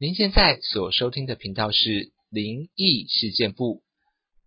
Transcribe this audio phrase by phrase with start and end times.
[0.00, 3.82] 您现在所收听的频道是灵异事件部，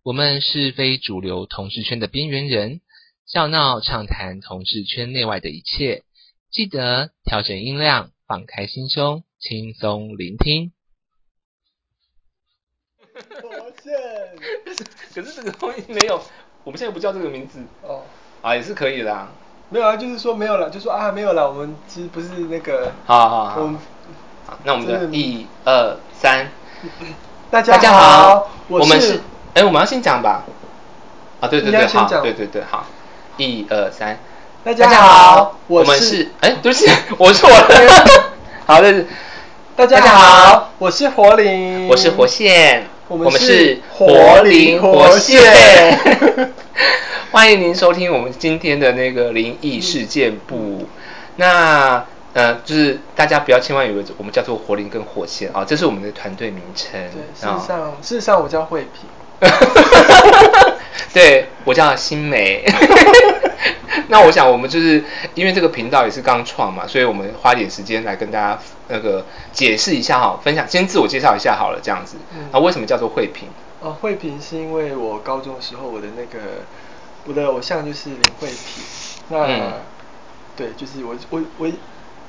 [0.02, 2.80] 我们是非主流同志圈的边缘人，
[3.26, 6.04] 笑闹畅谈同志圈内外的一切。
[6.50, 10.72] 记得调整音量，放开心胸，轻松聆听。
[13.42, 13.92] 抱 歉
[15.14, 16.18] 可是这个东西没有，
[16.64, 18.06] 我们现在不叫这个名字哦，
[18.40, 19.30] 啊，也是可以的啊。
[19.68, 23.82] 没有啊，就是说没有了，就说啊没有了，我们其实不是那个，好好好我们好，
[24.64, 26.48] 那我们真的的一二三，
[27.50, 29.20] 大大家好好，，我们是，
[29.54, 30.44] 哎，我们要先讲吧。
[31.40, 32.86] 啊，对对对，好，对对对，好，
[33.36, 34.18] 一二三，
[34.62, 36.88] 大家家好，我们是是，哎，对不起，
[37.18, 37.50] 我是我。
[37.66, 38.14] 的，
[38.64, 39.04] 好的，
[39.74, 45.98] 大家好好，我是活灵，我是活线，我们是是活活灵灵活现，
[47.32, 50.86] 欢迎您收听我们今天的那个灵异事件部。
[51.36, 52.04] 那
[52.34, 56.92] 呃，就是大家不要千万以为我们叫做活灵跟火线啊，这是我们的团队名称。
[57.12, 59.08] 对，事啊实上事实上我叫慧萍，
[61.12, 62.64] 对我叫新梅。
[64.08, 65.02] 那我想我们就是
[65.34, 68.58] 因为这个频道也是刚创嘛，所以我们花点时间来跟大家
[68.88, 72.16] 那个解释一下哈，分享先自我介绍一下好了，这样子。
[72.34, 73.48] 嗯啊，为什么叫做慧萍？
[73.80, 76.62] 哦，慧萍是因为我高中的时候我的那个
[77.26, 78.84] 我的偶像就是林慧萍，
[79.28, 79.72] 那、嗯
[80.56, 81.66] 对，就是我我我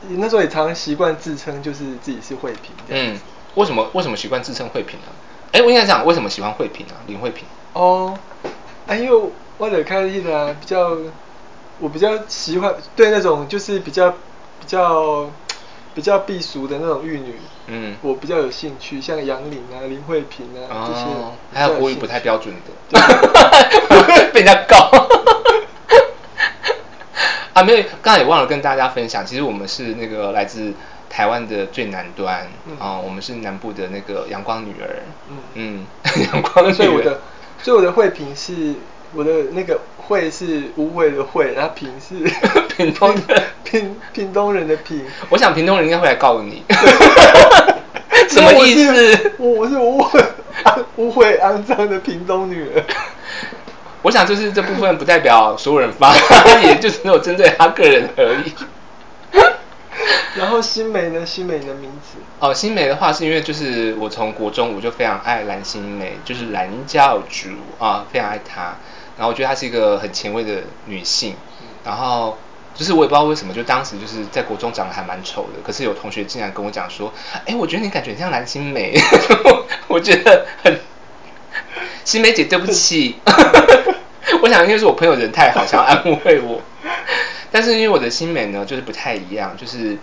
[0.10, 3.20] 那时候也常习惯自称就是自己是慧萍嗯，
[3.56, 5.08] 为什么为什么习惯自称慧萍呢？
[5.52, 6.98] 哎，我应该讲为什么喜欢慧萍啊？
[7.08, 7.46] 林慧萍。
[7.74, 8.18] 哦，
[8.88, 10.98] 啊，因为我的开始啊，比较
[11.80, 15.30] 我比较喜欢对那种就是比较比较
[15.94, 17.36] 比较避俗的那种玉女，
[17.68, 21.06] 嗯我比较有兴趣，像杨林啊、林慧萍啊、这些
[21.54, 22.54] 还有国语不太标准
[22.90, 23.00] 的，
[24.34, 24.90] 被人家告。
[27.54, 30.74] 啊，没有，刚才也忘了跟大家分享，其实我们是那个来自
[31.10, 35.86] 台湾的最南端嗯啊、我们是南部的那个阳光女儿，嗯嗯，
[36.34, 37.22] 阳光女儿，所以我的，
[37.62, 38.74] 所以我的惠萍是
[39.14, 42.16] 我的那个惠是无慧的慧，然后萍是
[42.76, 46.64] 屏东的屏屏东人的屏，我想屏东人应该会来告你，
[48.30, 49.32] 什么意思？
[49.38, 50.20] 我我是无慧
[50.96, 52.84] 污秽肮脏的屏东女儿。
[54.04, 56.14] 我想就是这部分不代表所有人发，
[56.64, 58.54] 也就只有针对他个人而已。
[60.36, 61.26] 然后新美呢？
[61.26, 67.50] 新美的名字哦，新美的话是因为就是我从国中我就非常爱蓝心美，就是蓝教主
[67.80, 68.76] 啊，非常爱她。
[69.16, 71.36] 然后我觉得她是一个很前卫的女性，
[71.86, 72.38] 然后
[72.74, 77.14] 就是我也不知道为什么，就当时就是在国中长得还蛮丑的，可是有同学竟然跟我讲说，
[77.46, 79.00] 哎，我觉得你感觉很像蓝心美，
[79.88, 80.80] 我觉得很，
[82.04, 83.20] 新梅姐对不起，
[84.44, 86.60] 我想应该是我朋友人太好，想要安慰我。
[87.50, 89.98] 但是因为我的新美呢，就是不太一样，就是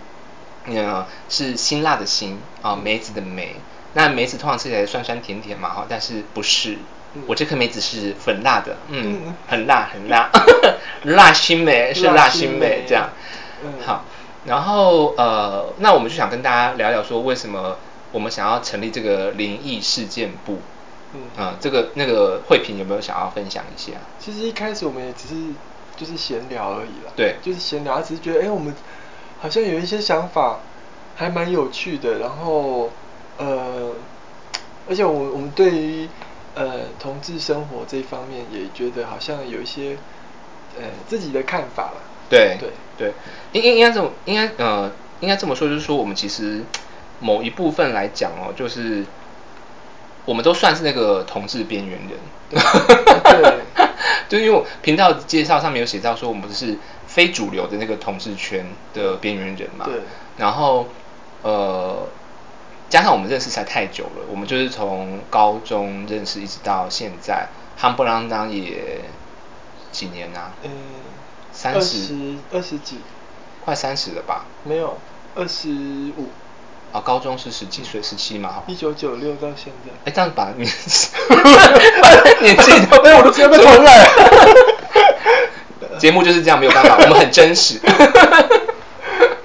[0.65, 3.55] 呃是辛辣的辛啊，梅子的梅。
[3.93, 6.79] 那梅子通常吃起来酸酸甜甜嘛哈，但是不是，
[7.13, 10.31] 嗯我这颗梅子是粉辣的，嗯嗯，很辣很辣，
[11.05, 13.11] 辣新梅是辣新梅梅这样。
[13.63, 14.05] 嗯好，
[14.45, 17.77] 然后呃，那我们就想跟大家聊聊说，为什么
[18.11, 20.61] 我们想要成立这个灵异事件部？
[21.13, 23.91] 嗯啊、这个那个慧萍有没有想要分享一下？
[24.19, 25.35] 其实一开始我们也只是
[25.95, 28.73] 就是闲聊而已啦，对就是闲聊，只是觉得哎、我们
[29.39, 30.59] 好像有一些想法
[31.15, 32.89] 还蛮有趣的，然后
[33.37, 33.93] 呃，
[34.89, 36.07] 而且我我们对于
[36.55, 39.97] 呃同志生活这一方面也觉得好像有一些
[40.77, 41.97] 呃自己的看法啦。
[42.29, 43.13] 对对对，
[43.51, 44.89] 应应应该这么应该呃
[45.19, 46.63] 应该这么说，就是说我们其实
[47.19, 49.03] 某一部分来讲哦，就是
[50.25, 52.19] 我们都算是那个同志边缘人。
[53.23, 53.61] 对
[54.29, 56.77] 就因为我频道介绍上面有写到说，我们是
[57.07, 59.85] 非主流的那个同志圈的边缘人嘛。
[59.85, 60.01] 对
[60.37, 60.87] 然后
[61.41, 62.07] 呃，
[62.89, 67.47] 加上我们认识才太久了，我们就是从高中认识一直到现在，
[67.79, 69.01] 夯不啷当也
[69.91, 70.51] 几年啊？
[70.63, 70.71] 嗯，
[71.51, 72.99] 三十十二十几
[73.65, 74.45] 快三十了吧？
[74.63, 74.97] 没有
[75.35, 76.29] 二十五，
[76.91, 79.91] 啊，高中是十几岁，十七嘛，一九九六到现在。
[80.05, 80.69] 哎，这样把年
[82.01, 82.09] 把
[82.41, 84.07] 年纪都哎我都直接被传染
[85.97, 87.79] 节目就是这样，没有办法，我们很真实。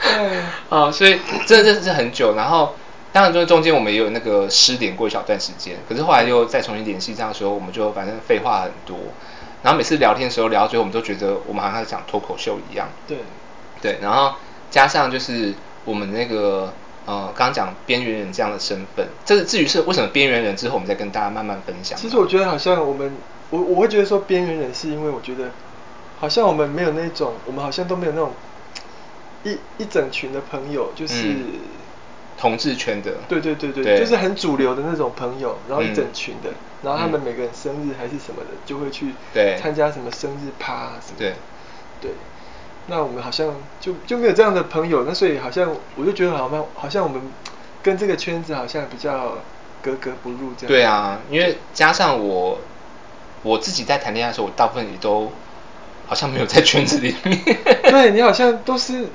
[0.02, 2.74] 哎啊，所以真的认识很久，然后
[3.12, 8.96] 当然就是中间我们也有那个失联过一小段时间，可是后来又再重新联系，这样的时候我们就反正废话很多，
[9.62, 12.88] 然后每次聊天的时候聊到最后，我们都觉得我们好像在讲脱口秀一样。
[13.06, 13.18] 对，
[13.80, 14.34] 对，然后
[14.70, 15.54] 加上就是
[15.84, 16.72] 我们那个
[17.06, 21.96] 呃，刚刚讲边缘人这样的身份，这至于是为什么边缘人之后，我们再跟大家慢慢分享。
[21.98, 23.16] 其实我觉得好像我们，
[23.50, 25.50] 我我会觉得说边缘人是因为我觉得，
[26.18, 28.32] 好像我们没有那种，我们好像都没有那种
[29.44, 31.44] 一一整群的朋友，就是、嗯
[32.38, 36.50] 同志圈的，对对对对，对就是很主流的那种朋友，然后一嗯整群的，
[36.82, 41.32] 然后他们嗯每个人生日还是什么的，就会去对参加什么生日趴啊什么的。
[41.32, 41.34] 对
[41.98, 42.10] 对，
[42.88, 47.20] 那我们好像就就没有这样的朋友，那所以好像我就觉得好像好像我们
[47.82, 49.38] 跟这个圈子好像比较
[49.82, 50.68] 格格不入这样。
[50.68, 52.60] 对，啊，因为加上我
[53.42, 55.32] 我自己在谈恋爱的时候，我大部分也都
[56.06, 57.38] 好像没有在圈子里面。
[57.90, 59.06] 对你好像都是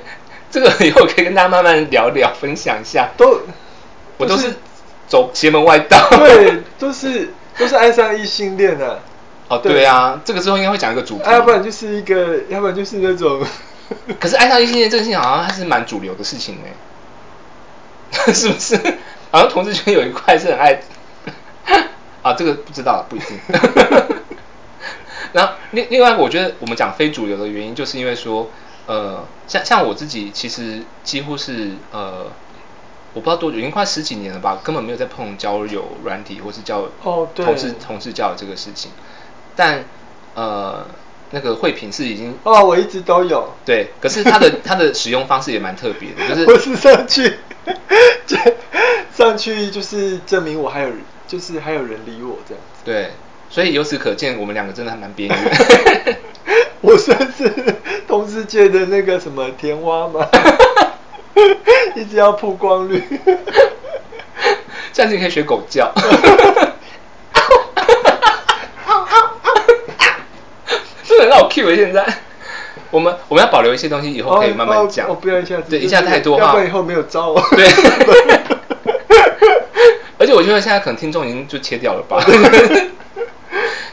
[0.50, 3.10] 这个以后可以跟大家慢慢聊聊，分享一下。
[3.16, 3.40] 都
[4.16, 4.54] 我都是
[5.06, 6.08] 走邪门外道。
[6.10, 9.02] 对， 都是都是爱上异性恋的、
[9.48, 11.24] 哦，对啊，这个之后应该会讲一个主题。
[11.24, 13.42] 啊，要不然就是一个，要不然就是那种。
[14.20, 16.68] 可是爱上异性恋这个事情好像还是蛮主流的事情呢，
[18.34, 18.76] 是不是？
[19.30, 20.78] 好像同志圈有一块是很爱，
[22.22, 23.38] 啊，这个不知道，不一定。
[25.32, 28.50] 然后另另外，我觉得我们讲非主流的原因，就是因为说，
[28.86, 32.26] 呃，像像我自己，其实几乎是呃，
[33.14, 38.90] 我不知道多久，已经快十几年了吧，根本没有在碰交友软体或是交哦对同志同事交友这个事情。
[39.58, 39.82] 但
[40.36, 40.86] 呃，
[41.32, 43.54] 那个会品是已经哦，我一直都有。
[43.64, 47.38] 对，可是它的 它的使用方式也蛮特别的，就是 我是上去，
[48.24, 48.36] 就
[49.12, 50.90] 上去就是证明我还有，
[51.26, 52.82] 就是还有人理我这样子。
[52.84, 53.10] 对，
[53.50, 56.18] 所以由此可见，我们两个真的还蛮边缘。
[56.80, 57.52] 我算是
[58.06, 60.24] 同世界的那个什么甜蛙吗？
[61.96, 63.02] 一直要曝光率。
[64.92, 65.92] 下次你可以学狗叫。
[71.18, 72.06] 真的很好 Q 欸现在。
[72.90, 75.06] 我们我们要保留一些东西，以后可以慢慢讲。
[75.08, 75.64] 哦，哦不要一下子。
[75.68, 76.44] 对，一下太多话。
[76.44, 77.42] 要不然以后没有招哦。
[77.54, 77.66] 对。
[80.18, 82.24] 而且我觉得现在可能听众已经就切掉了吧。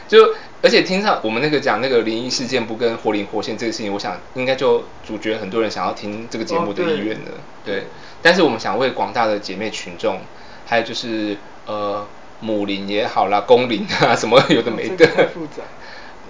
[0.08, 7.32] 就而且听上我们那个讲那个灵异事件不跟活灵活现这个事情，我想应该就主角很多人想要听这个节目的意愿了。
[7.64, 7.84] 对。
[8.22, 10.20] 但是我们想为广大的姐妹群众，
[10.66, 11.36] 还有就是
[11.66, 12.06] 呃
[12.40, 14.96] 母灵也好啦，公灵啊什么有的没的。
[14.96, 15.62] 这个太复杂。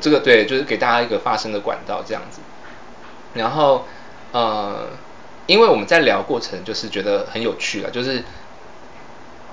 [0.00, 2.40] 这个对，就是给大家一个发声的管道这样子。
[3.34, 3.84] 然后
[4.32, 4.88] 呃，
[5.46, 8.24] 因为我们在聊过程就是觉得很有趣了，就是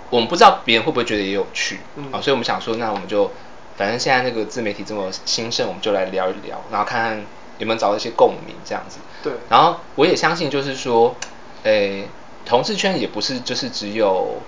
[0.09, 3.31] 我们不知道别人会不会觉得也有趣，嗯啊，所以我们想说，那我们就
[3.75, 7.25] 反正现在那个自媒体这么兴盛，我们就来聊一聊，然后看看
[7.57, 8.99] 有没有找到一些共鸣这样子。
[9.21, 9.33] 对。
[9.49, 11.15] 然后我也相信，就是说，
[11.63, 12.07] 诶，
[12.45, 14.41] 同志圈也不是就是只有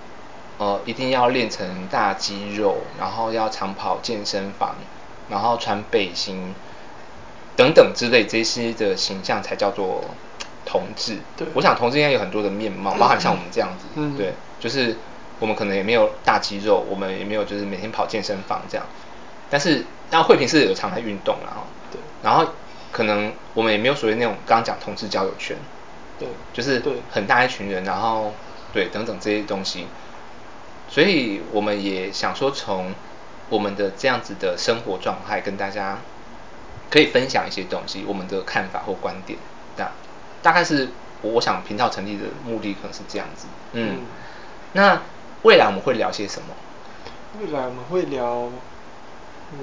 [0.58, 4.76] 呃一定要练成大肌肉，然后要长跑健身房，
[5.28, 6.54] 然后穿背心
[7.56, 10.04] 等等之类这些的形象才叫做
[10.64, 11.18] 同志。
[11.36, 11.46] 对。
[11.54, 14.16] 我想同志应该有很多的面貌，包含像我们这样子，嗯。
[14.16, 14.96] 对，就是
[15.40, 18.86] 我们可能也没有大肌肉，我们也没有就是每天跑健身房这样，
[19.50, 22.00] 但是然后慧萍是有常在运动然后对。
[22.22, 22.52] 然后
[22.92, 25.56] 可能我们也没有所谓那种刚刚讲同志交友圈，
[26.18, 26.28] 对。
[26.52, 26.94] 就是对。
[27.10, 28.32] 很大一群人，然后
[28.72, 29.86] 对等等这些东西，
[30.88, 32.92] 所以我们也想说从
[33.48, 35.98] 我们的这样子的生活状态跟大家
[36.90, 39.38] 可以分享一些东西，我们的看法或观点，
[39.76, 39.92] 这样。
[40.42, 40.88] 大概是
[41.22, 44.00] 我我想频道成立的目的可能是这样子，嗯，嗯。
[44.72, 45.02] 那
[45.42, 46.48] 未来我们会聊些什么？
[47.40, 48.50] 未来我们会聊，
[49.52, 49.58] 嗯，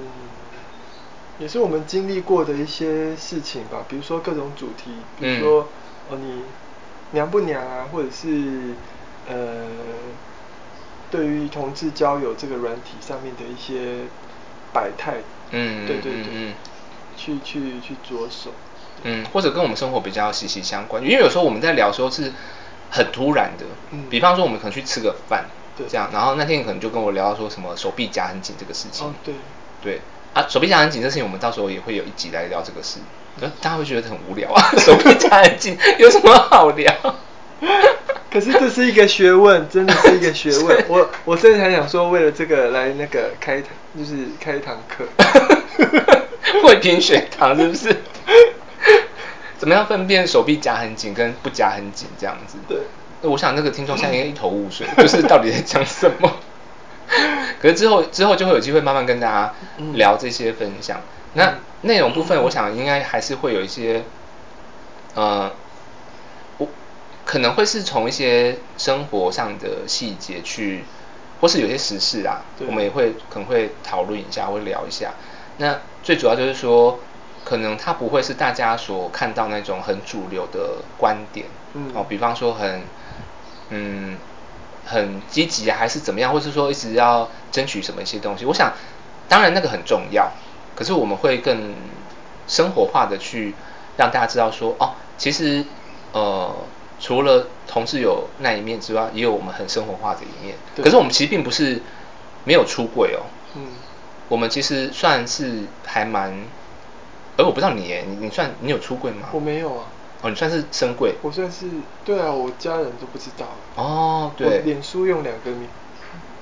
[1.38, 5.68] 也是我们经历过的一些事情吧，比如说各种主题，比如说、
[6.10, 6.42] 哦你
[7.12, 8.74] 娘不娘啊，或者是
[9.28, 9.66] 呃，
[11.14, 14.06] 对于同志交友这个软体上面的一些
[14.72, 15.18] 百态，
[15.52, 16.52] 嗯对对对，
[17.16, 18.50] 去去去着手，
[19.04, 22.32] 嗯，或者跟我们生活比较息息相关，因为有时候我们在聊的时候是
[22.90, 24.06] 很突然的，嗯。
[24.10, 25.44] 比方说我们可能去吃个饭，
[25.76, 25.86] 对。
[25.88, 29.34] 这样，然后那天可能就跟我聊到说什么手臂夹很紧这个事情，哦对，
[29.80, 30.00] 对。
[30.32, 32.98] 啊，手臂夹很紧这事情，我们到时候也会有一集来聊这个事，
[33.38, 36.92] 可大家会觉得很无聊啊， 手臂夹很紧有什么好聊？
[38.32, 40.84] 可是这是一个学问，真的是一个学问。
[40.88, 45.04] 我我甚至还想说，为了这个来那个开堂，就是开一堂课。
[46.62, 47.96] 会贫血糖是不是？
[49.58, 52.58] 怎么样分辨手臂夹很紧跟不夹很紧这样子？
[52.68, 52.78] 对，
[53.22, 56.32] 我想那个听众现在应该一头雾水，就是到底在讲什么。
[57.60, 59.54] 可是之后之后就会有机会慢慢跟大家
[59.94, 61.00] 聊这些分享。
[61.34, 64.04] 那内容部分，我想应该还是会有一些，
[65.14, 65.63] 呃，我
[67.24, 70.84] 可能会是从一些生活上的细节去，
[71.40, 75.12] 或是有些时事啊，我们也会可能会讨论一下，会聊一下。
[75.56, 76.98] 那最主要就是说，
[77.44, 82.82] 可能它不会是大家所看到那种很主流的观点，嗯哦，比方说很，
[83.70, 84.18] 嗯，
[84.84, 88.44] 很积极啊，还是怎么样，或是说一直要争取什么一些东西。
[88.44, 88.72] 我想，
[89.28, 90.30] 当然那个很重要，
[90.74, 91.74] 可是我们会更
[92.46, 93.54] 生活化的去
[93.96, 95.64] 让大家知道说，哦，其实
[96.12, 96.54] 呃，
[97.04, 100.56] 除了同志有那一面之外，也有我们很生活化的一面。
[100.74, 101.82] 对可是我们其实并不是
[102.44, 103.66] 没有出柜哦，嗯，
[104.30, 106.32] 我们其实算是还蛮，
[107.36, 109.28] 而我不知道你耶，你你算你有出柜吗？
[109.32, 109.84] 我没有啊，
[110.22, 111.16] 哦，你算是生柜。
[111.20, 111.66] 我算是
[112.06, 113.48] 对啊，我家人都不知道。
[113.74, 115.68] 哦，我对，脸书用两个名，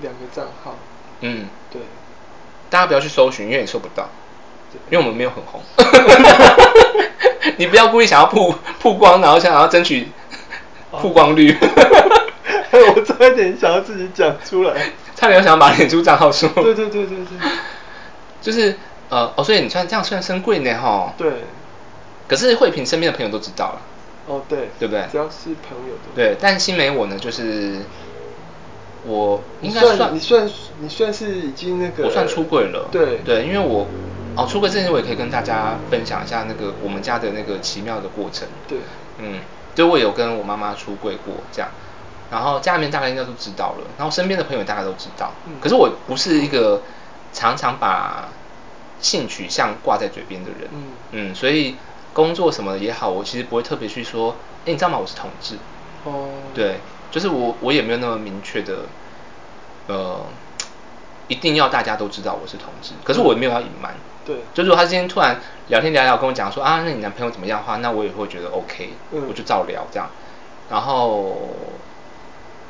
[0.01, 0.77] 两个账号，
[1.23, 1.83] 嗯，对，
[2.71, 4.09] 大家不要去搜寻，因为你搜不到，
[4.91, 5.61] 因为我们没有很红。
[7.59, 10.09] 你不要故意想要曝曝光，然后想要争取
[11.01, 11.57] 曝光率，
[12.73, 14.93] 我差一点想要自己讲出来。
[15.17, 16.49] 差点想要把脸书账号说。
[16.51, 17.49] 对对对对对，
[18.41, 18.77] 就是
[19.09, 21.15] 呃哦，所以你算这样算深贵呢哈。
[21.17, 21.31] 对，
[22.27, 23.81] 可是慧萍身边的朋友都知道了，
[24.27, 25.07] 哦对，对不对？
[25.11, 26.17] 只要是朋友都。
[26.17, 27.83] 对，但新梅我呢，就是
[29.07, 33.19] 我你应该算你算你算是已经那个，我算出柜了，对。
[33.25, 33.87] 对，因为我
[34.35, 38.49] 哦出柜这件事我也可以跟大家分享一下那个我们家的那个奇妙的过程。
[38.67, 38.79] 对，
[39.19, 39.39] 嗯，
[39.75, 41.71] 就我有跟我妈妈出柜过这样，
[42.31, 46.83] 然后家里面大概应该都知道了，然后身边的朋友大概都知道，嗯可是我不是一个
[47.33, 48.29] 常常把
[48.99, 51.77] 性取向挂在嘴边的人，嗯嗯，所以
[52.13, 54.99] 工作什么的也好，我其实不会特别去说，哎，你知道吗？
[54.99, 55.57] 我是同志，
[56.05, 58.85] 哦，对，就是我我也没有那么明确的，
[59.87, 60.21] 呃，
[61.29, 63.95] 一定要大家都知道我是同志，可是我也没有要隐瞒。
[64.25, 69.27] 对，就如果他今天突然聊天聊聊跟我讲说啊，那你男朋友怎么样的话，那我也会觉得 OK，、嗯。
[69.29, 70.09] 我就照聊这样。
[70.71, 71.51] 然后，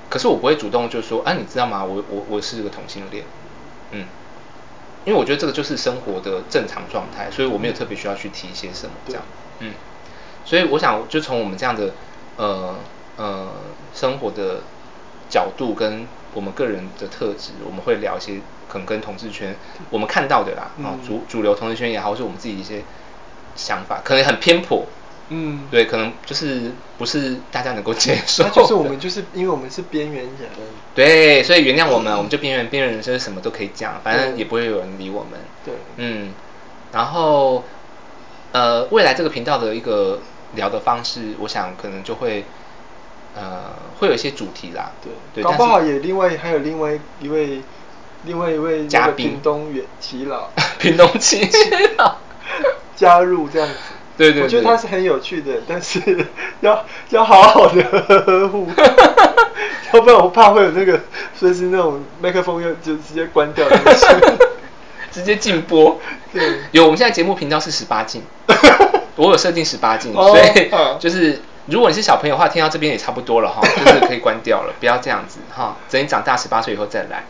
[0.09, 1.85] 可是我不会主动就说，啊，你知道吗？
[1.85, 3.25] 我我我是个同性恋，
[3.91, 4.07] 嗯，
[5.05, 9.23] 因为我觉得这个就是生活的正常状态，所以我没有特别需要去提一些什么这样，
[9.61, 9.75] 嗯，
[10.45, 11.93] 所以我想就从我们这样的
[12.37, 12.75] 呃
[13.17, 13.53] 呃
[13.95, 14.63] 生活的
[15.29, 19.55] 角度跟我们个人的特质，我们会聊一些可能跟同志圈
[19.91, 22.83] 我们看到的啦，啊、嗯主主流同志圈也好，或是我们自己一些
[23.55, 24.87] 想法，可能很偏颇，
[25.29, 28.45] 嗯，对，可能就是不是大家能够接受。
[28.45, 30.51] 那就是我们就是因为我们是边缘人，
[30.95, 35.41] 对，所以原谅我们，我们就边缘边缘人生，什么都可以讲，反正也不会有人理我们。
[35.65, 36.33] 对，嗯，
[36.93, 37.65] 然后
[38.53, 40.21] 呃，未来这个频道的一个
[40.55, 42.45] 聊的方式，我想可能就会
[43.35, 44.93] 呃会有一些主题啦。
[45.03, 47.61] 对，对，搞不好也另外还有另外一位，
[48.25, 51.49] 另外一位嘉宾屏东元耆老屏东七
[52.97, 53.75] 加入这样子。
[54.17, 56.01] 对对对我觉得他是很有趣的，但是
[56.61, 58.69] 要要好好的呵护，
[59.95, 61.01] 要不然我怕会有那个
[61.35, 63.79] 随时那种麦克风又就直接关掉的
[65.11, 65.99] 直接禁播。
[66.33, 68.23] 对有，我们现在节目频道是十八禁，
[69.17, 77.25] 我有设定十八禁，哦所以嗯就是如果你是小朋友的话，听到这边也差不多了哈， 就是可以关掉了，不要这样子哈，等你长大十八岁以后再来。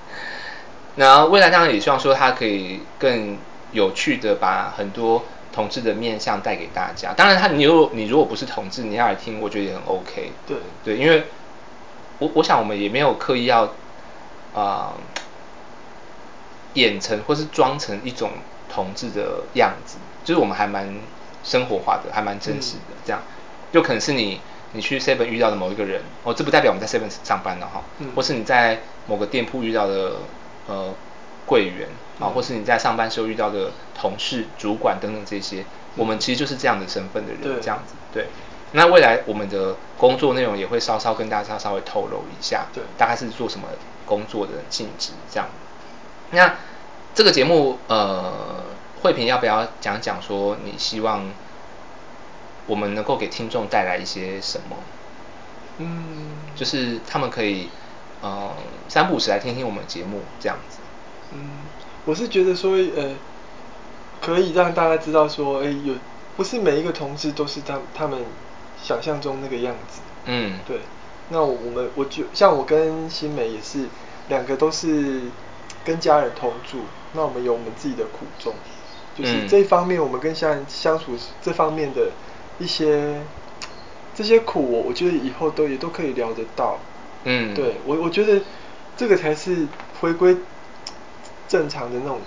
[0.96, 3.38] 然后未来当然也希望说他可以更
[3.72, 7.12] 有趣的把很多同志的面相带给大家。
[7.14, 10.32] 当然他你如你如果不是同志，你要来听，我觉得也很 OK。
[10.46, 11.24] 对对，因为
[12.18, 13.72] 我我想我们也没有刻意要啊、
[14.54, 14.92] 呃
[16.74, 18.30] 演成或是装成一种
[18.72, 20.88] 同志的样子，就是我们还蛮
[21.44, 23.20] 生活化的，还蛮真实的，这样。
[23.73, 24.41] 就可能是你
[24.73, 28.12] 你去 Seven 遇到的某一个人，哦，这不代表我们在 Seven 上班了哈，嗯。
[28.14, 30.17] 或是你在某个店铺遇到的
[30.67, 30.95] 呃
[31.47, 31.88] 柜员
[32.21, 32.31] 啊、嗯。
[32.31, 35.64] 或是你在上班时候遇到的同事、主管等等这些，
[35.97, 38.26] 我们其实就是这样的身份的人，这样子，对。
[38.75, 42.83] 那未来我们的工作内容也会稍稍跟大家稍微透露一下，对。
[42.97, 43.69] 大概是做什么
[44.07, 45.49] 工作的性质这样。
[46.31, 46.55] 那
[47.14, 48.64] 这个节目，呃，
[49.02, 51.29] 慧萍要不要讲讲说你希望
[52.66, 54.76] 我们能够给听众带来一些什么？
[55.78, 57.69] 嗯，就是他们可以，
[58.21, 58.50] 呃，
[58.88, 60.78] 三不五时来听听我们的节目这样子。
[61.33, 61.40] 嗯，
[62.04, 63.14] 我是觉得说，呃，
[64.21, 65.95] 可以让大家知道说，哎、有
[66.37, 68.23] 不是每一个同志都是他他们
[68.83, 70.00] 想象中那个样子。
[70.26, 70.81] 嗯，对，
[71.31, 73.87] 那我们我就像我跟新美也是
[74.28, 75.23] 两个都是
[75.85, 76.81] 跟家人同住，
[77.14, 78.54] 那我们有我们自己的苦衷，
[79.16, 82.12] 就是嗯这一方面我们跟家人相处这方面的
[82.62, 83.21] 一些
[84.14, 86.78] 这些苦我，我觉得以后都也都可以聊得到。
[87.25, 88.40] 嗯，对我我觉得
[88.97, 89.66] 这个才是
[90.00, 90.37] 回归
[91.49, 92.21] 正常的那种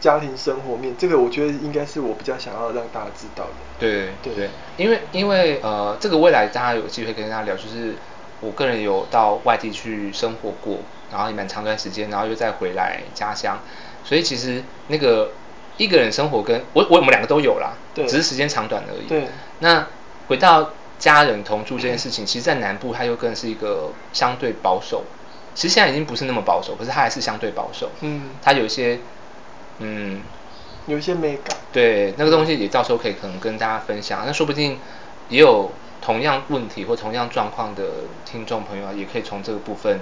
[0.00, 3.50] 家庭生活面，这个我觉得应该是我比较想要让大家知道的。
[3.78, 7.94] 对对对，因为因为呃，这个未来大家有机会跟大家聊，就是
[8.40, 10.78] 我个人有到外地去生活过，
[11.10, 13.58] 然后也蛮长段时间，然后又再回来家乡，
[14.04, 15.32] 所以其实那个
[15.76, 19.06] 一个人生活跟我我我们两个都有啦，对只是时间长短而已。
[19.06, 19.28] 对
[19.60, 19.86] 那
[20.28, 25.04] 回到家人同住这件事情，其实，在南部它又更是一个相对保守，
[25.54, 27.90] 其实现在已经不是那么保守，可是它还是相对保守。
[28.00, 28.98] 嗯它有一些
[29.78, 30.20] 嗯。
[30.88, 31.56] 有一些美感。
[31.72, 34.76] 对，那个东西也到时候可以可能跟大家分享，那说不定
[35.28, 37.84] 也有同样问题或同样状况的
[38.24, 40.00] 听众朋友啊，也可以从这个部分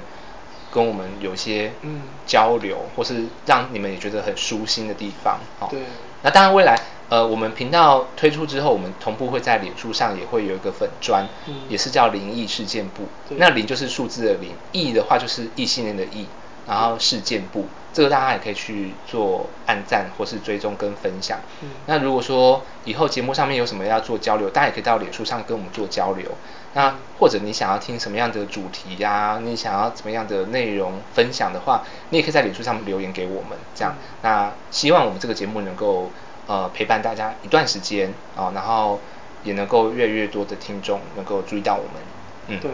[0.72, 2.02] 跟我们有一些嗯。
[2.26, 5.40] 交流，或是让你们也觉得很舒心的地方。
[5.58, 5.80] 哦对。
[6.22, 11.54] 那当然未来呃我们频道推出之后，我们同步会在脸书上也会有一个粉砖，嗯。
[11.68, 13.08] 也是叫灵异事件部。
[13.36, 16.26] 那灵就是数字的灵，异的话就是异性恋的异，
[16.70, 21.40] 然后事件部，这个大家也可以去做按赞或是追踪跟分享。
[21.62, 26.30] 嗯那如果说以后节目上面有什么要做交流，大家也可以到脸书上跟我们做交流。
[26.74, 33.92] 那或者你想要听什么样的主题呀、你想要怎么样的内容分享的话，你也可以在脸书上面留言给我们，这样。
[33.98, 36.08] 嗯那希望我们这个节目能够
[36.46, 39.00] 呃陪伴大家一段时间啊、然后
[39.42, 42.00] 也能够越来越多的听众能够注意到我们。
[42.46, 42.70] 嗯，对。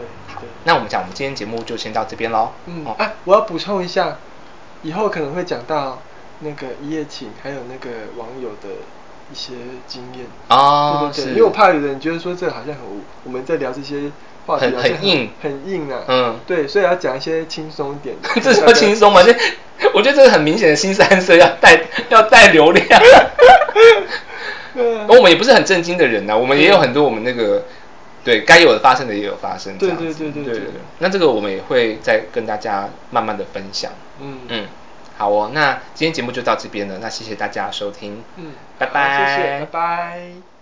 [0.65, 2.39] 那我们讲，我们今天节目就先到这边喽。
[2.39, 4.17] 哦，嗯啊，我要补充一下，
[4.83, 6.01] 以后可能会讲到
[6.39, 8.75] 那个一夜情，还有那个网友的
[9.31, 9.53] 一些
[9.87, 10.25] 经验。
[10.49, 14.11] 哦对对对，因为我怕有人觉得说这好像很无，我们在聊这些
[14.45, 16.01] 话题很很硬很硬啊。
[16.07, 18.29] 嗯对，所以要讲一些轻松一点的。
[18.41, 19.21] 这说轻松吗？
[19.23, 19.33] 这
[19.93, 21.79] 我觉得这是很明显的新三色要带
[22.09, 22.85] 要带流量。
[24.79, 27.63] 嗯我们也不是很正经的人呐、我们也有很多我们那个
[28.27, 30.81] 对该有的发生的也有发生，这对对对对对对对。
[30.99, 33.89] 那这个我们也会再跟大家慢慢的分享。
[34.19, 34.67] 嗯嗯，
[35.17, 40.56] 好哦，那今天节目就到这边了，那谢谢大家收听，嗯，拜拜谢谢，拜拜拜。